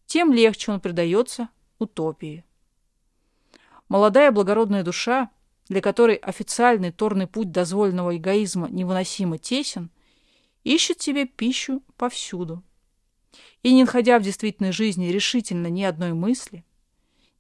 тем 0.08 0.34
легче 0.34 0.72
он 0.72 0.80
предается 0.80 1.50
утопии. 1.78 2.44
Молодая 3.88 4.32
благородная 4.32 4.82
душа 4.82 5.30
для 5.68 5.80
которой 5.80 6.16
официальный 6.16 6.92
торный 6.92 7.28
путь 7.28 7.52
дозволенного 7.52 8.18
эгоизма 8.18 8.68
невыносимо 8.72 9.38
тесен, 9.38 9.92
ищет 10.64 11.04
себе 11.04 11.28
пищу 11.28 11.84
повсюду. 11.98 12.64
И 13.62 13.76
не 13.76 13.84
находя 13.84 14.18
в 14.18 14.24
действительной 14.24 14.72
жизни 14.72 15.10
решительно 15.10 15.68
ни 15.68 15.84
одной 15.84 16.14
мысли, 16.14 16.66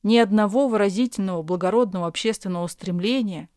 ни 0.03 0.17
одного 0.17 0.67
выразительного 0.67 1.41
благородного 1.41 2.05
общественного 2.05 2.67
стремления, 2.67 3.49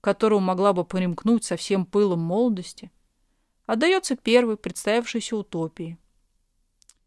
которому 0.00 0.40
могла 0.46 0.72
бы 0.72 0.84
примкнуть 0.84 1.44
со 1.44 1.56
всем 1.56 1.86
пылом 1.86 2.20
молодости, 2.20 2.90
отдается 3.66 4.16
первой 4.16 4.56
представившейся 4.56 5.36
утопии. 5.36 5.98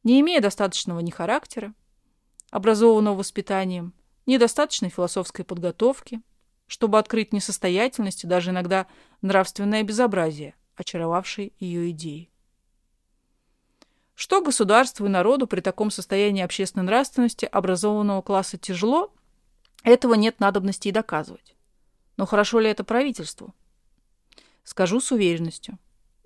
Не 0.04 0.20
имея 0.22 0.42
достаточного 0.42 1.00
ни 1.00 1.12
характера, 1.12 1.74
образованного 2.50 3.18
воспитанием, 3.18 3.94
ни 4.26 4.38
достаточной 4.38 4.90
философской 4.90 5.46
подготовки– 5.46 6.22
чтобы 6.72 7.00
открыть 7.00 7.34
несостоятельность 7.34 8.24
и 8.24 8.28
даже 8.28 8.52
иногда 8.52 8.88
нравственное 9.22 9.84
безобразие, 9.84 10.56
очаровавшей 10.78 11.52
ее 11.60 11.92
идеи. 11.92 12.32
Что 14.16 14.42
государству 14.42 15.06
и 15.06 15.10
народу 15.10 15.48
при 15.48 15.60
таком 15.60 15.92
состоянии 15.92 16.42
общественной 16.42 16.86
нравственности 16.86 17.44
образованного 17.44 18.22
класса 18.22 18.58
тяжело, 18.58 19.14
этого 19.84 20.14
нет 20.14 20.40
надобности 20.40 20.88
и 20.88 20.94
доказывать. 20.94 21.58
Но 22.18 22.26
хорошо 22.26 22.60
ли 22.60 22.70
это 22.70 22.84
правительству? 22.84 23.54
Скажу 24.64 25.00
с 25.00 25.12
уверенностью. 25.12 25.78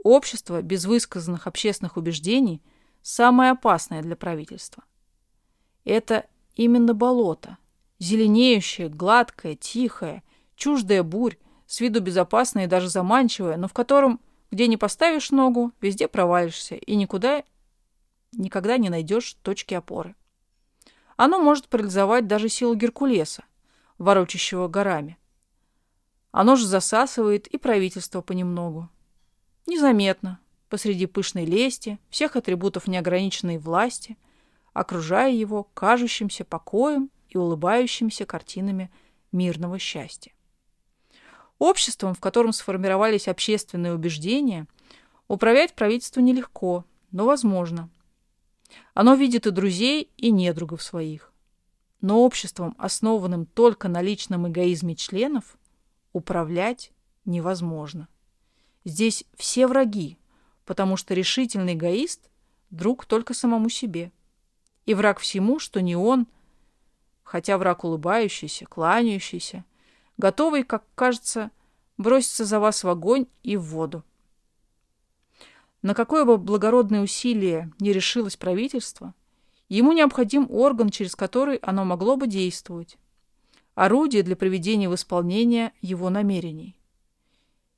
Общество 0.04 0.62
без 0.62 0.86
высказанных 0.86 1.48
общественных 1.48 1.98
убеждений 1.98 2.62
самое 3.02 3.52
опасное 3.52 4.02
для 4.02 4.16
правительства. 4.16 4.84
Это 5.84 6.26
именно 6.56 6.94
болото, 6.94 7.58
зеленеющее, 8.00 8.90
гладкое, 8.90 9.56
тихое, 9.56 10.24
чуждая 10.56 11.04
бурь, 11.04 11.38
с 11.68 11.80
виду 11.80 12.02
безопасная 12.02 12.66
и 12.66 12.68
даже 12.68 12.90
заманчивая, 12.90 13.58
но 13.58 13.68
в 13.68 13.74
котором, 13.74 14.20
где 14.52 14.68
не 14.68 14.78
поставишь 14.78 15.32
ногу, 15.32 15.72
везде 15.82 16.08
провалишься 16.08 16.76
и 16.76 16.96
никуда 16.96 17.44
никогда 18.32 18.78
не 18.78 18.90
найдешь 18.90 19.34
точки 19.42 19.74
опоры. 19.74 20.16
Оно 21.18 21.40
может 21.42 21.68
парализовать 21.68 22.28
даже 22.28 22.50
силу 22.50 22.76
Геркулеса, 22.76 23.46
ворочащего 23.98 24.68
горами. 24.68 25.18
Оно 26.38 26.58
же 26.58 26.68
засасывает 26.68 27.48
и 27.48 27.58
правительство 27.58 28.20
понемногу. 28.20 28.90
Незаметно, 29.68 30.42
посреди 30.68 31.06
пышной 31.06 31.46
лести, 31.46 31.98
всех 32.10 32.36
атрибутов 32.36 32.88
неограниченной 32.88 33.58
власти, 33.58 34.18
окружая 34.74 35.32
его 35.32 35.64
кажущимся 35.64 36.44
покоем 36.44 37.10
и 37.30 37.38
улыбающимися 37.38 38.26
картинами 38.26 38.92
мирного 39.32 39.80
счастья. 39.80 40.34
Обществом, 41.58 42.14
в 42.14 42.20
котором 42.20 42.52
сформировались 42.52 43.30
общественные 43.30 43.94
убеждения, 43.94 44.68
управлять 45.30 45.74
правительству 45.74 46.22
нелегко, 46.22 46.84
но 47.12 47.26
возможно. 47.26 47.90
Оно 48.94 49.16
видит 49.16 49.48
и 49.48 49.52
друзей, 49.52 50.12
и 50.18 50.32
недругов 50.32 50.84
своих. 50.84 51.32
Но 52.02 52.26
обществом, 52.26 52.76
основанным 52.78 53.46
только 53.46 53.88
на 53.88 54.02
личном 54.02 54.50
эгоизме 54.50 54.98
членов, 54.98 55.56
управлять 56.16 56.92
невозможно. 57.26 58.08
Здесь 58.86 59.26
все 59.36 59.68
враги, 59.68 60.18
потому 60.66 60.96
что 60.96 61.14
решительный 61.14 61.74
эгоист– 61.74 62.30
друг 62.70 63.06
только 63.06 63.34
самому 63.34 63.70
себе. 63.70 64.12
И 64.86 64.94
враг 64.94 65.20
всему, 65.20 65.60
что 65.60 65.82
не 65.82 65.96
он, 65.96 66.28
хотя 67.24 67.58
враг 67.58 67.84
улыбающийся, 67.84 68.66
кланяющийся, 68.66 69.66
готовый, 70.18 70.64
как 70.64 70.84
кажется, 70.96 71.52
броситься 71.98 72.46
за 72.46 72.60
вас 72.60 72.84
в 72.84 72.90
огонь 72.90 73.28
и 73.44 73.58
в 73.58 73.64
воду. 73.64 74.04
На 75.82 75.94
какое 75.94 76.26
бы 76.26 76.38
благородное 76.38 77.02
усилие 77.02 77.72
не 77.80 77.94
решилось 77.94 78.38
правительство, 78.38 79.14
ему 79.70 79.92
необходим 79.92 80.48
орган, 80.50 80.90
через 80.90 81.16
который 81.16 81.58
оно 81.58 81.86
могло 81.86 82.16
бы 82.16 82.28
действовать, 82.28 82.98
орудие 83.76 84.24
для 84.24 84.36
приведения 84.36 84.90
в 84.90 84.96
исполнение 84.96 85.74
его 85.82 86.10
намерений. 86.10 86.80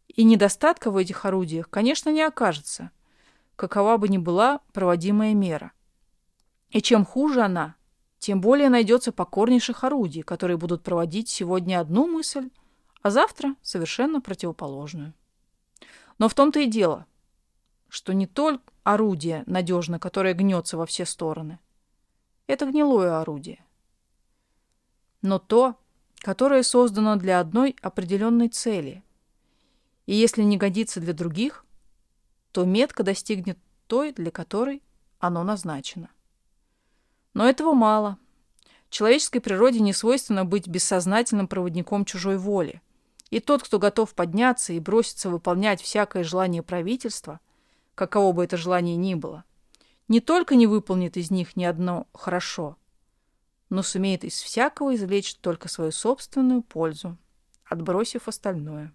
И 0.07 0.23
недостатка 0.23 0.89
в 0.89 0.97
этих 0.97 1.25
орудиях, 1.25 1.69
конечно, 1.69 2.09
не 2.09 2.21
окажется, 2.21 2.91
какова 3.55 3.97
бы 3.97 4.07
ни 4.07 4.17
была 4.17 4.61
проводимая 4.71 5.33
мера. 5.33 5.73
И 6.69 6.81
чем 6.81 7.05
хуже 7.05 7.41
она, 7.41 7.75
тем 8.19 8.41
более 8.41 8.69
найдется 8.69 9.11
покорнейших 9.11 9.83
орудий, 9.83 10.21
которые 10.21 10.57
будут 10.57 10.83
проводить 10.83 11.29
сегодня 11.29 11.79
одну 11.79 12.07
мысль, 12.07 12.49
а 13.01 13.09
завтра 13.09 13.55
совершенно 13.61 14.21
противоположную. 14.21 15.13
Но 16.17 16.29
в 16.29 16.33
том-то 16.33 16.59
и 16.59 16.67
дело, 16.67 17.05
что 17.89 18.13
не 18.13 18.27
только 18.27 18.63
орудие 18.83 19.43
надежно, 19.45 19.99
которое 19.99 20.33
гнется 20.33 20.77
во 20.77 20.85
все 20.85 21.05
стороны. 21.05 21.59
Это 22.47 22.65
гнилое 22.65 23.19
орудие. 23.19 23.63
Но 25.21 25.39
то, 25.39 25.75
которое 26.27 26.61
создано 26.61 27.15
для 27.15 27.39
одной 27.39 27.77
определенной 27.81 28.49
цели. 28.49 29.01
И 30.07 30.13
если 30.13 30.43
не 30.43 30.57
годится 30.57 30.99
для 30.99 31.13
других, 31.13 31.65
то 32.51 32.65
метка 32.65 33.03
достигнет 33.03 33.57
той, 33.87 34.11
для 34.11 34.29
которой 34.29 34.83
оно 35.19 35.45
назначено. 35.45 36.09
Но 37.33 37.47
этого 37.47 37.71
мало. 37.71 38.17
Человеческой 38.89 39.39
природе 39.39 39.79
не 39.79 39.93
свойственно 39.93 40.43
быть 40.43 40.67
бессознательным 40.67 41.47
проводником 41.47 42.03
чужой 42.03 42.37
воли. 42.37 42.81
И 43.29 43.39
тот, 43.39 43.63
кто 43.63 43.79
готов 43.79 44.13
подняться 44.13 44.73
и 44.73 44.81
броситься 44.81 45.29
выполнять 45.29 45.81
всякое 45.81 46.25
желание 46.25 46.61
правительства, 46.61 47.39
каково 47.95 48.33
бы 48.33 48.43
это 48.43 48.57
желание 48.57 48.97
ни 48.97 49.15
было, 49.15 49.45
не 50.09 50.19
только 50.19 50.55
не 50.55 50.67
выполнит 50.67 51.15
из 51.15 51.31
них 51.31 51.55
ни 51.55 51.63
одно 51.63 52.05
хорошо, 52.13 52.75
но 53.69 53.83
сумеет 53.83 54.23
из 54.23 54.41
всякого 54.41 54.95
извлечь 54.95 55.35
только 55.35 55.67
свою 55.67 55.91
собственную 55.91 56.61
пользу, 56.61 57.17
отбросив 57.65 58.27
остальное. 58.27 58.93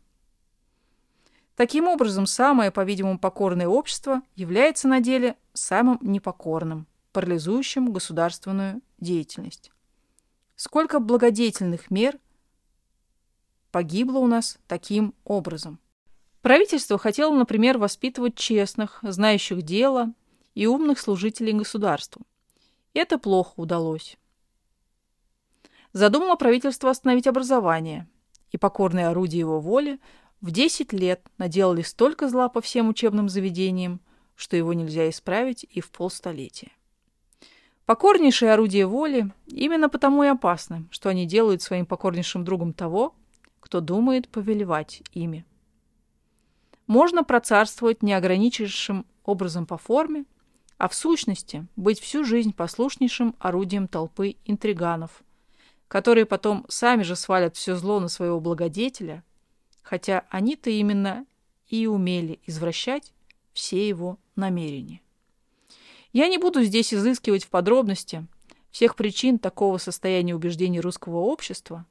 Таким 1.57 1.87
образом, 1.87 2.27
самое, 2.27 2.71
по-видимому, 2.71 3.19
покорное 3.19 3.69
общество 3.69 4.23
является 4.35 4.89
на 4.89 5.01
деле 5.01 5.37
самым 5.53 5.99
непокорным, 6.01 6.87
парализующим 7.13 7.93
государственную 7.93 8.81
деятельность. 8.99 9.71
Сколько 10.57 10.99
благодетельных 10.99 11.91
мер– 11.91 12.19
погибло 13.73 14.19
у 14.19 14.29
нас 14.29 14.59
таким 14.69 15.15
образом. 15.25 15.81
Правительство 16.43 16.99
хотело, 16.99 17.35
например, 17.35 17.79
воспитывать 17.79 18.37
честных, 18.37 19.01
знающих 19.03 19.63
дело 19.63 20.13
и 20.55 20.67
умных 20.67 21.01
служителей 21.01 21.53
государству. 21.53 22.23
Это 22.95 23.19
плохо 23.19 23.55
удалось. 23.57 24.17
Задумало 25.93 26.37
правительство 26.37 26.91
остановить 26.91 27.27
образование, 27.27 28.09
и 28.51 28.57
покорные 28.57 29.09
орудия 29.09 29.41
его 29.41 29.61
воли 29.61 30.01
в 30.41 30.51
10 30.51 30.93
лет 30.93 31.27
наделали 31.39 31.83
столько 31.83 32.29
зла 32.29 32.49
по 32.49 32.61
всем 32.61 32.89
учебным 32.89 33.29
заведениям, 33.29 34.01
что 34.35 34.57
его 34.57 34.73
нельзя 34.73 35.09
исправить 35.11 35.65
и 35.69 35.81
в 35.81 35.91
полстолетия. 35.91 36.73
Покорнейшие 37.85 38.53
орудия 38.53 38.87
воли 38.87 39.33
именно 39.47 39.89
потому 39.89 40.23
и 40.23 40.29
опасны, 40.29 40.87
что 40.91 41.11
они 41.11 41.27
делают 41.27 41.63
своим 41.63 41.85
покорнейшим 41.85 42.45
другом 42.45 42.73
того, 42.73 43.15
кто 43.61 43.81
думает 43.81 44.29
повелевать 44.29 45.03
ими. 45.13 45.45
Можно 46.87 47.23
процарствовать 47.23 48.03
неограниченным 48.03 49.05
образом 49.25 49.67
по 49.67 49.79
форме, 49.79 50.25
а 50.79 50.89
в 50.89 50.95
сущности 50.95 51.67
быть 51.77 52.01
всю 52.01 52.25
жизнь 52.25 52.53
послушнейшим 52.53 53.37
орудием 53.39 53.89
толпы 53.89 54.37
интриганов, 54.45 55.23
которые 55.93 56.25
потом 56.25 56.65
сами 56.71 57.03
же 57.03 57.17
свалят 57.17 57.55
все 57.55 57.77
зло 57.77 58.01
на 58.01 58.09
своего 58.09 58.41
благодетеля, 58.41 59.23
хотя 59.83 60.25
они-то 60.31 60.71
именно 60.71 61.27
и 61.69 61.87
умели 61.87 62.41
извращать 62.47 63.13
все 63.53 63.87
его 63.87 64.19
намерения. 64.35 65.03
Я 66.15 66.29
не 66.29 66.39
буду 66.39 66.63
здесь 66.63 66.95
изыскивать 66.95 67.45
в 67.45 67.51
подробности 67.51 68.27
всех 68.71 68.97
причин 68.97 69.39
такого 69.39 69.77
состояния 69.77 70.35
убеждений 70.35 70.81
русского 70.81 71.19
общества, 71.19 71.85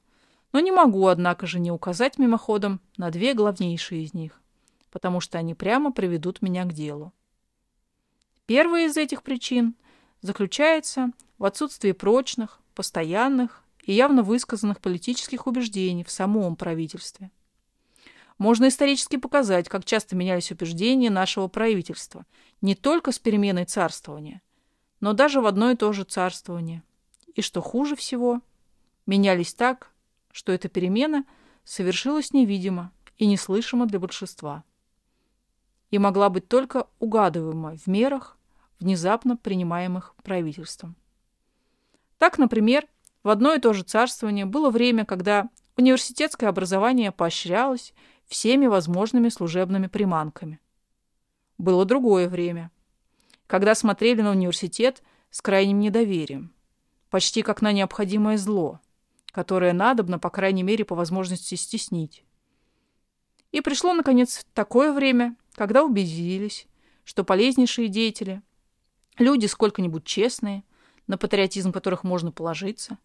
но 0.51 0.61
не 0.61 0.71
могу, 0.71 1.05
однако 1.05 1.45
же, 1.45 1.59
не 1.59 1.69
указать 1.69 2.17
мимоходом 2.17 2.81
на 2.97 3.11
две 3.11 3.35
главнейшие 3.35 4.01
из 4.01 4.15
них, 4.15 4.41
потому 4.89 5.19
что 5.19 5.37
они 5.37 5.53
прямо 5.53 5.91
приведут 5.91 6.41
меня 6.41 6.65
к 6.65 6.73
делу. 6.73 7.13
Первая 8.47 8.87
из 8.87 8.97
этих 8.97 9.21
причин 9.21 9.75
заключается 10.21 11.11
в 11.37 11.45
отсутствии 11.45 11.91
прочных, 11.91 12.59
постоянных 12.73 13.61
и 13.83 13.93
явно 13.93 14.23
высказанных 14.23 14.79
политических 14.79 15.47
убеждений 15.47 16.03
в 16.03 16.11
самом 16.11 16.55
правительстве. 16.55 17.31
Можно 18.37 18.69
исторически 18.69 19.17
показать, 19.17 19.69
как 19.69 19.85
часто 19.85 20.15
менялись 20.15 20.51
убеждения 20.51 21.09
нашего 21.09 21.47
правительства, 21.47 22.25
не 22.61 22.75
только 22.75 23.11
с 23.11 23.19
переменой 23.19 23.65
царствования, 23.65 24.41
но 24.99 25.13
даже 25.13 25.41
в 25.41 25.45
одно 25.45 25.71
и 25.71 25.75
то 25.75 25.91
же 25.93 26.03
царствование. 26.03 26.83
И 27.35 27.41
что 27.41 27.61
хуже 27.61 27.95
всего, 27.95 28.41
менялись 29.05 29.53
так, 29.53 29.91
что 30.31 30.51
эта 30.51 30.69
перемена 30.69 31.25
совершилась 31.63 32.33
невидимо 32.33 32.91
и 33.17 33.25
неслышимо 33.25 33.85
для 33.85 33.99
большинства 33.99 34.63
и 35.91 35.99
могла 35.99 36.29
быть 36.29 36.47
только 36.47 36.87
угадываема 36.99 37.77
в 37.77 37.85
мерах, 37.87 38.37
внезапно 38.79 39.37
принимаемых 39.37 40.15
правительством. 40.23 40.95
Так, 42.17 42.37
например, 42.39 42.87
в 43.23 43.29
одно 43.29 43.53
и 43.53 43.59
то 43.59 43.73
же 43.73 43.83
царствование 43.83 44.45
было 44.45 44.69
время, 44.69 45.05
когда 45.05 45.49
университетское 45.77 46.49
образование 46.49 47.11
поощрялось 47.11 47.93
всеми 48.25 48.67
возможными 48.67 49.29
служебными 49.29 49.87
приманками. 49.87 50.59
Было 51.57 51.85
другое 51.85 52.27
время, 52.27 52.71
когда 53.47 53.75
смотрели 53.75 54.21
на 54.21 54.31
университет 54.31 55.03
с 55.29 55.41
крайним 55.41 55.79
недоверием, 55.79 56.53
почти 57.09 57.41
как 57.41 57.61
на 57.61 57.71
необходимое 57.71 58.37
зло– 58.37 58.79
которое 59.31 59.73
надобно, 59.73 60.19
по 60.19 60.29
крайней 60.29 60.63
мере, 60.63 60.85
по 60.85 60.95
возможности 60.95 61.55
стеснить. 61.55 62.23
И 63.51 63.61
пришло, 63.61 63.93
наконец, 63.93 64.45
такое 64.53 64.93
время, 64.93 65.35
когда 65.53 65.83
убедились, 65.83 66.67
что 67.03 67.23
полезнейшие 67.23 67.87
деятели, 67.87 68.41
люди 69.17 69.45
сколько-нибудь 69.45 70.05
честные, 70.05 70.63
на 71.07 71.17
патриотизм 71.17 71.71
которых 71.71 72.03
можно 72.03 72.31
положиться, 72.31 72.97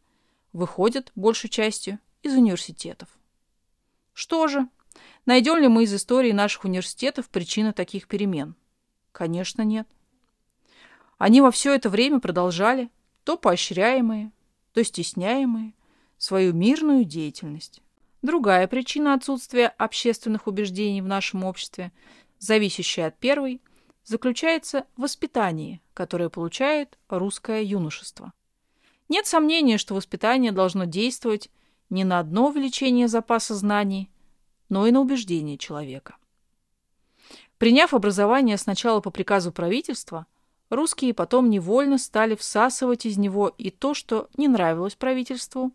выходят, 0.56 1.12
большей 1.14 1.50
частью, 1.50 1.98
из 2.22 2.34
университетов. 2.34 3.08
Что 4.12 4.48
же, 4.48 4.68
найдем 5.26 5.58
ли 5.58 5.68
мы 5.68 5.84
из 5.84 5.94
истории 5.94 6.32
наших 6.32 6.64
университетов 6.64 7.28
причины 7.28 7.72
таких 7.72 8.08
перемен? 8.08 8.56
Конечно, 9.12 9.62
нет. 9.62 9.86
Они 11.18 11.40
во 11.40 11.50
все 11.50 11.74
это 11.74 11.88
время 11.88 12.20
продолжали, 12.20 12.90
то 13.24 13.36
поощряемые, 13.36 14.32
то 14.72 14.82
стесняемые, 14.82 15.74
свою 16.18 16.52
мирную 16.52 17.04
деятельность. 17.04 17.82
Другая 18.22 18.66
причина 18.66 19.14
отсутствия 19.14 19.68
общественных 19.68 20.46
убеждений 20.46 21.02
в 21.02 21.06
нашем 21.06 21.44
обществе, 21.44 21.92
зависящая 22.38 23.08
от 23.08 23.18
первой, 23.18 23.60
заключается 24.04 24.86
в 24.96 25.02
воспитании, 25.02 25.80
которое 25.94 26.28
получает 26.28 26.98
русское 27.08 27.62
юношество. 27.62 28.32
Нет 29.08 29.26
сомнения, 29.26 29.78
что 29.78 29.94
воспитание 29.94 30.52
должно 30.52 30.84
действовать 30.84 31.50
не 31.90 32.04
на 32.04 32.18
одно 32.18 32.48
увеличение 32.48 33.08
запаса 33.08 33.54
знаний, 33.54 34.10
но 34.68 34.86
и 34.86 34.90
на 34.90 35.00
убеждение 35.00 35.58
человека. 35.58 36.16
Приняв 37.58 37.94
образование 37.94 38.56
сначала 38.58 39.00
по 39.00 39.10
приказу 39.10 39.52
правительства, 39.52 40.26
русские 40.68 41.14
потом 41.14 41.48
невольно 41.48 41.98
стали 41.98 42.34
всасывать 42.34 43.06
из 43.06 43.16
него 43.16 43.48
и 43.48 43.70
то, 43.70 43.94
что 43.94 44.28
не 44.36 44.48
нравилось 44.48 44.96
правительству, 44.96 45.72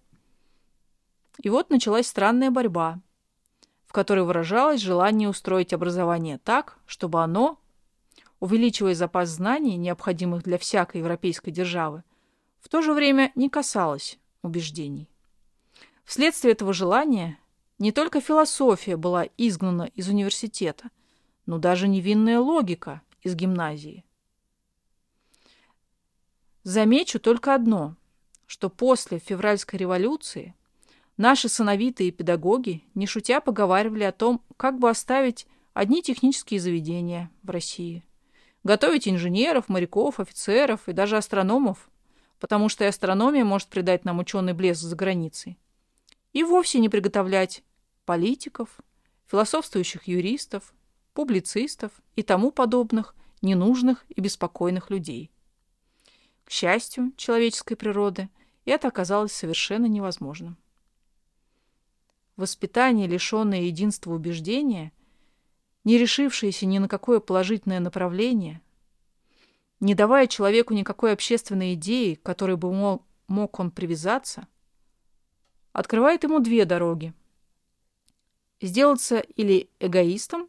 и 1.41 1.49
вот 1.49 1.69
началась 1.69 2.07
странная 2.07 2.51
борьба, 2.51 2.99
в 3.85 3.93
которой 3.93 4.23
выражалось 4.25 4.81
желание 4.81 5.29
устроить 5.29 5.73
образование 5.73 6.37
так, 6.37 6.77
чтобы 6.85 7.23
оно, 7.23 7.57
увеличивая 8.39 8.93
запас 8.93 9.29
знаний, 9.29 9.77
необходимых 9.77 10.43
для 10.43 10.57
всякой 10.57 10.97
европейской 10.97 11.51
державы, 11.51 12.03
в 12.61 12.69
то 12.69 12.81
же 12.81 12.93
время 12.93 13.33
не 13.35 13.49
касалось 13.49 14.17
убеждений. 14.41 15.09
Вследствие 16.05 16.53
этого 16.53 16.73
желания 16.73 17.37
не 17.79 17.91
только 17.91 18.21
философия 18.21 18.95
была 18.95 19.25
изгнана 19.37 19.89
из 19.95 20.07
университета, 20.07 20.89
но 21.45 21.57
даже 21.57 21.87
невинная 21.87 22.39
логика 22.39 23.01
из 23.21 23.35
гимназии. 23.35 24.05
Замечу 26.63 27.19
только 27.19 27.53
одно– 27.53 27.95
что 28.51 28.69
после 28.69 29.17
февральской 29.17 29.79
революции 29.79 30.53
наши 31.15 31.47
сыновитые 31.47 32.11
педагоги, 32.11 32.83
не 32.95 33.07
шутя, 33.07 33.39
поговаривали 33.39 34.03
о 34.03 34.11
том, 34.11 34.41
как 34.57 34.77
бы 34.77 34.89
оставить 34.89 35.47
одни 35.73 36.03
технические 36.03 36.59
заведения 36.59 37.31
в 37.43 37.49
России. 37.49 38.03
Готовить 38.65 39.07
инженеров, 39.07 39.69
моряков, 39.69 40.19
офицеров 40.19 40.89
и 40.89 40.91
даже 40.91 41.15
астрономов, 41.15 41.89
потому 42.41 42.69
что 42.69 42.83
и 42.83 42.87
астрономия 42.87 43.45
может 43.45 43.69
придать 43.69 44.03
нам 44.03 44.17
ученый 44.17 44.53
блеск 44.53 44.81
за 44.81 44.95
границей. 44.95 45.59
И 46.33 46.43
вовсе 46.43 46.79
не 46.79 46.89
приготовлять 46.89 47.63
политиков, 48.03 48.79
философствующих 49.27 50.07
юристов, 50.07 50.73
публицистов 51.13 51.91
и 52.15 52.23
тому 52.23 52.51
подобных 52.51 53.15
ненужных 53.43 54.03
и 54.09 54.19
беспокойных 54.19 54.89
людей. 54.89 55.29
К 56.43 56.49
счастью 56.49 57.13
человеческой 57.15 57.75
природы, 57.75 58.27
это 58.65 58.87
оказалось 58.87 59.33
совершенно 59.33 59.85
невозможным. 59.85 60.57
Воспитание, 62.37 63.05
лишенное 63.07 63.61
единства 63.61 64.13
убеждения, 64.13 64.91
не 65.83 65.99
решившееся 65.99 66.65
ни 66.65 66.79
на 66.79 66.87
какое 66.87 67.19
положительное 67.19 67.79
направление, 67.79 68.61
не 69.81 69.95
давая 69.95 70.27
человеку 70.27 70.73
никакой 70.73 71.11
общественной 71.11 71.73
идеи, 71.73 72.13
к 72.13 72.23
которой 72.23 72.55
бы 72.55 72.71
мог, 72.71 73.03
мог 73.27 73.59
он 73.59 73.71
привязаться, 73.71 74.47
открывает 75.73 76.23
ему 76.23 76.39
две 76.39 76.65
дороги. 76.65 77.13
Сделаться 78.61 79.19
или 79.19 79.69
эгоистом, 79.79 80.47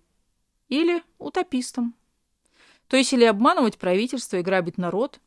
или 0.68 1.02
утопистом. 1.18 1.94
То 2.88 2.98
есть 2.98 3.14
или 3.14 3.24
обманывать 3.24 3.78
правительство 3.78 4.36
и 4.36 4.42
грабить 4.42 4.76
народ, 4.76 5.18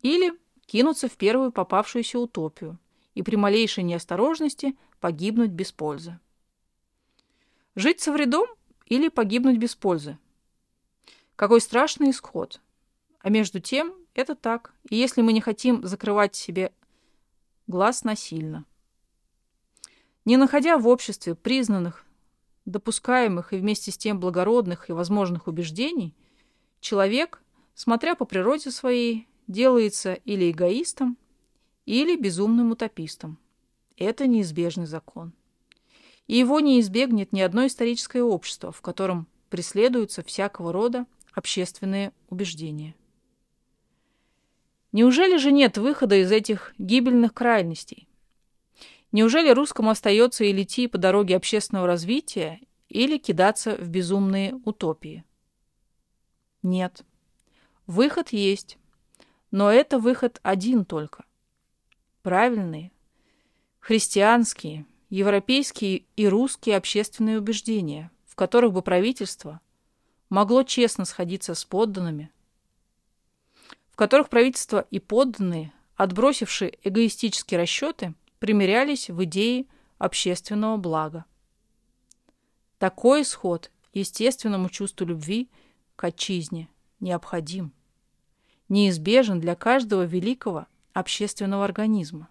или 0.00 0.38
кинуться 0.66 1.08
в 1.08 1.16
первую 1.16 1.50
попавшуюся 1.50 2.18
утопию 2.18 2.78
и 3.14 3.22
при 3.22 3.36
малейшей 3.36 3.84
неосторожности 3.84 4.76
погибнуть 5.00 5.50
без 5.50 5.72
пользы. 5.72 6.18
Жить 7.74 8.00
со 8.00 8.12
вредом 8.12 8.46
или 8.84 9.08
погибнуть 9.08 9.56
без 9.56 9.74
пользы? 9.74 10.18
Какой 11.36 11.62
страшный 11.62 12.10
исход. 12.10 12.60
А 13.24 13.30
между 13.30 13.58
тем 13.58 13.94
это 14.12 14.34
так, 14.34 14.74
и 14.90 14.96
если 14.96 15.22
мы 15.22 15.32
не 15.32 15.40
хотим 15.40 15.82
закрывать 15.86 16.36
себе 16.36 16.74
глаз 17.66 18.04
насильно. 18.04 18.66
Не 20.26 20.36
находя 20.36 20.76
в 20.76 20.86
обществе 20.86 21.34
признанных, 21.34 22.04
допускаемых 22.66 23.54
и 23.54 23.56
вместе 23.56 23.92
с 23.92 23.96
тем 23.96 24.20
благородных 24.20 24.90
и 24.90 24.92
возможных 24.92 25.46
убеждений, 25.46 26.14
человек, 26.80 27.42
смотря 27.74 28.14
по 28.14 28.26
природе 28.26 28.70
своей, 28.70 29.26
делается 29.46 30.12
или 30.12 30.50
эгоистом, 30.50 31.16
или 31.86 32.16
безумным 32.16 32.72
утопистом. 32.72 33.38
Это 33.96 34.26
неизбежный 34.26 34.86
закон. 34.86 35.32
И 36.26 36.36
его 36.36 36.60
не 36.60 36.78
избегнет 36.78 37.32
ни 37.32 37.40
одно 37.40 37.66
историческое 37.66 38.22
общество, 38.22 38.70
в 38.70 38.82
котором 38.82 39.28
преследуются 39.48 40.22
всякого 40.22 40.74
рода 40.74 41.06
общественные 41.32 42.12
убеждения. 42.28 42.94
Неужели 44.94 45.38
же 45.38 45.50
нет 45.50 45.76
выхода 45.76 46.14
из 46.14 46.30
этих 46.30 46.72
гибельных 46.78 47.34
крайностей? 47.34 48.06
Неужели 49.10 49.50
русскому 49.50 49.90
остается 49.90 50.44
или 50.44 50.62
идти 50.62 50.86
по 50.86 50.98
дороге 50.98 51.34
общественного 51.34 51.88
развития, 51.88 52.60
или 52.88 53.18
кидаться 53.18 53.74
в 53.74 53.88
безумные 53.88 54.54
утопии? 54.64 55.24
Нет. 56.62 57.04
Выход 57.88 58.28
есть. 58.28 58.78
Но 59.50 59.68
это 59.68 59.98
выход 59.98 60.38
один 60.44 60.84
только. 60.84 61.24
Правильные, 62.22 62.92
христианские, 63.80 64.86
европейские 65.10 66.04
и 66.14 66.28
русские 66.28 66.76
общественные 66.76 67.40
убеждения, 67.40 68.12
в 68.26 68.36
которых 68.36 68.72
бы 68.72 68.80
правительство 68.80 69.60
могло 70.30 70.62
честно 70.62 71.04
сходиться 71.04 71.56
с 71.56 71.64
подданными, 71.64 72.30
в 73.94 73.96
которых 73.96 74.28
правительство 74.28 74.88
и 74.90 74.98
подданные, 74.98 75.72
отбросившие 75.94 76.76
эгоистические 76.82 77.60
расчеты, 77.60 78.14
примирялись 78.40 79.08
в 79.08 79.22
идее 79.22 79.66
общественного 79.98 80.76
блага. 80.78 81.26
Такой 82.78 83.22
исход 83.22 83.70
естественному 83.92 84.68
чувству 84.68 85.06
любви 85.06 85.48
к 85.94 86.02
отчизне 86.02 86.68
необходим 86.98 87.72
неизбежен 88.68 89.38
для 89.38 89.54
каждого 89.54 90.02
великого 90.02 90.66
общественного 90.92 91.64
организма, 91.64 92.28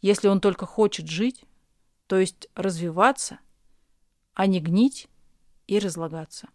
если 0.00 0.28
он 0.28 0.40
только 0.40 0.64
хочет 0.64 1.08
жить, 1.08 1.44
то 2.06 2.18
есть 2.18 2.48
развиваться, 2.54 3.38
а 4.32 4.46
не 4.46 4.60
гнить 4.60 5.08
и 5.66 5.78
разлагаться. 5.78 6.48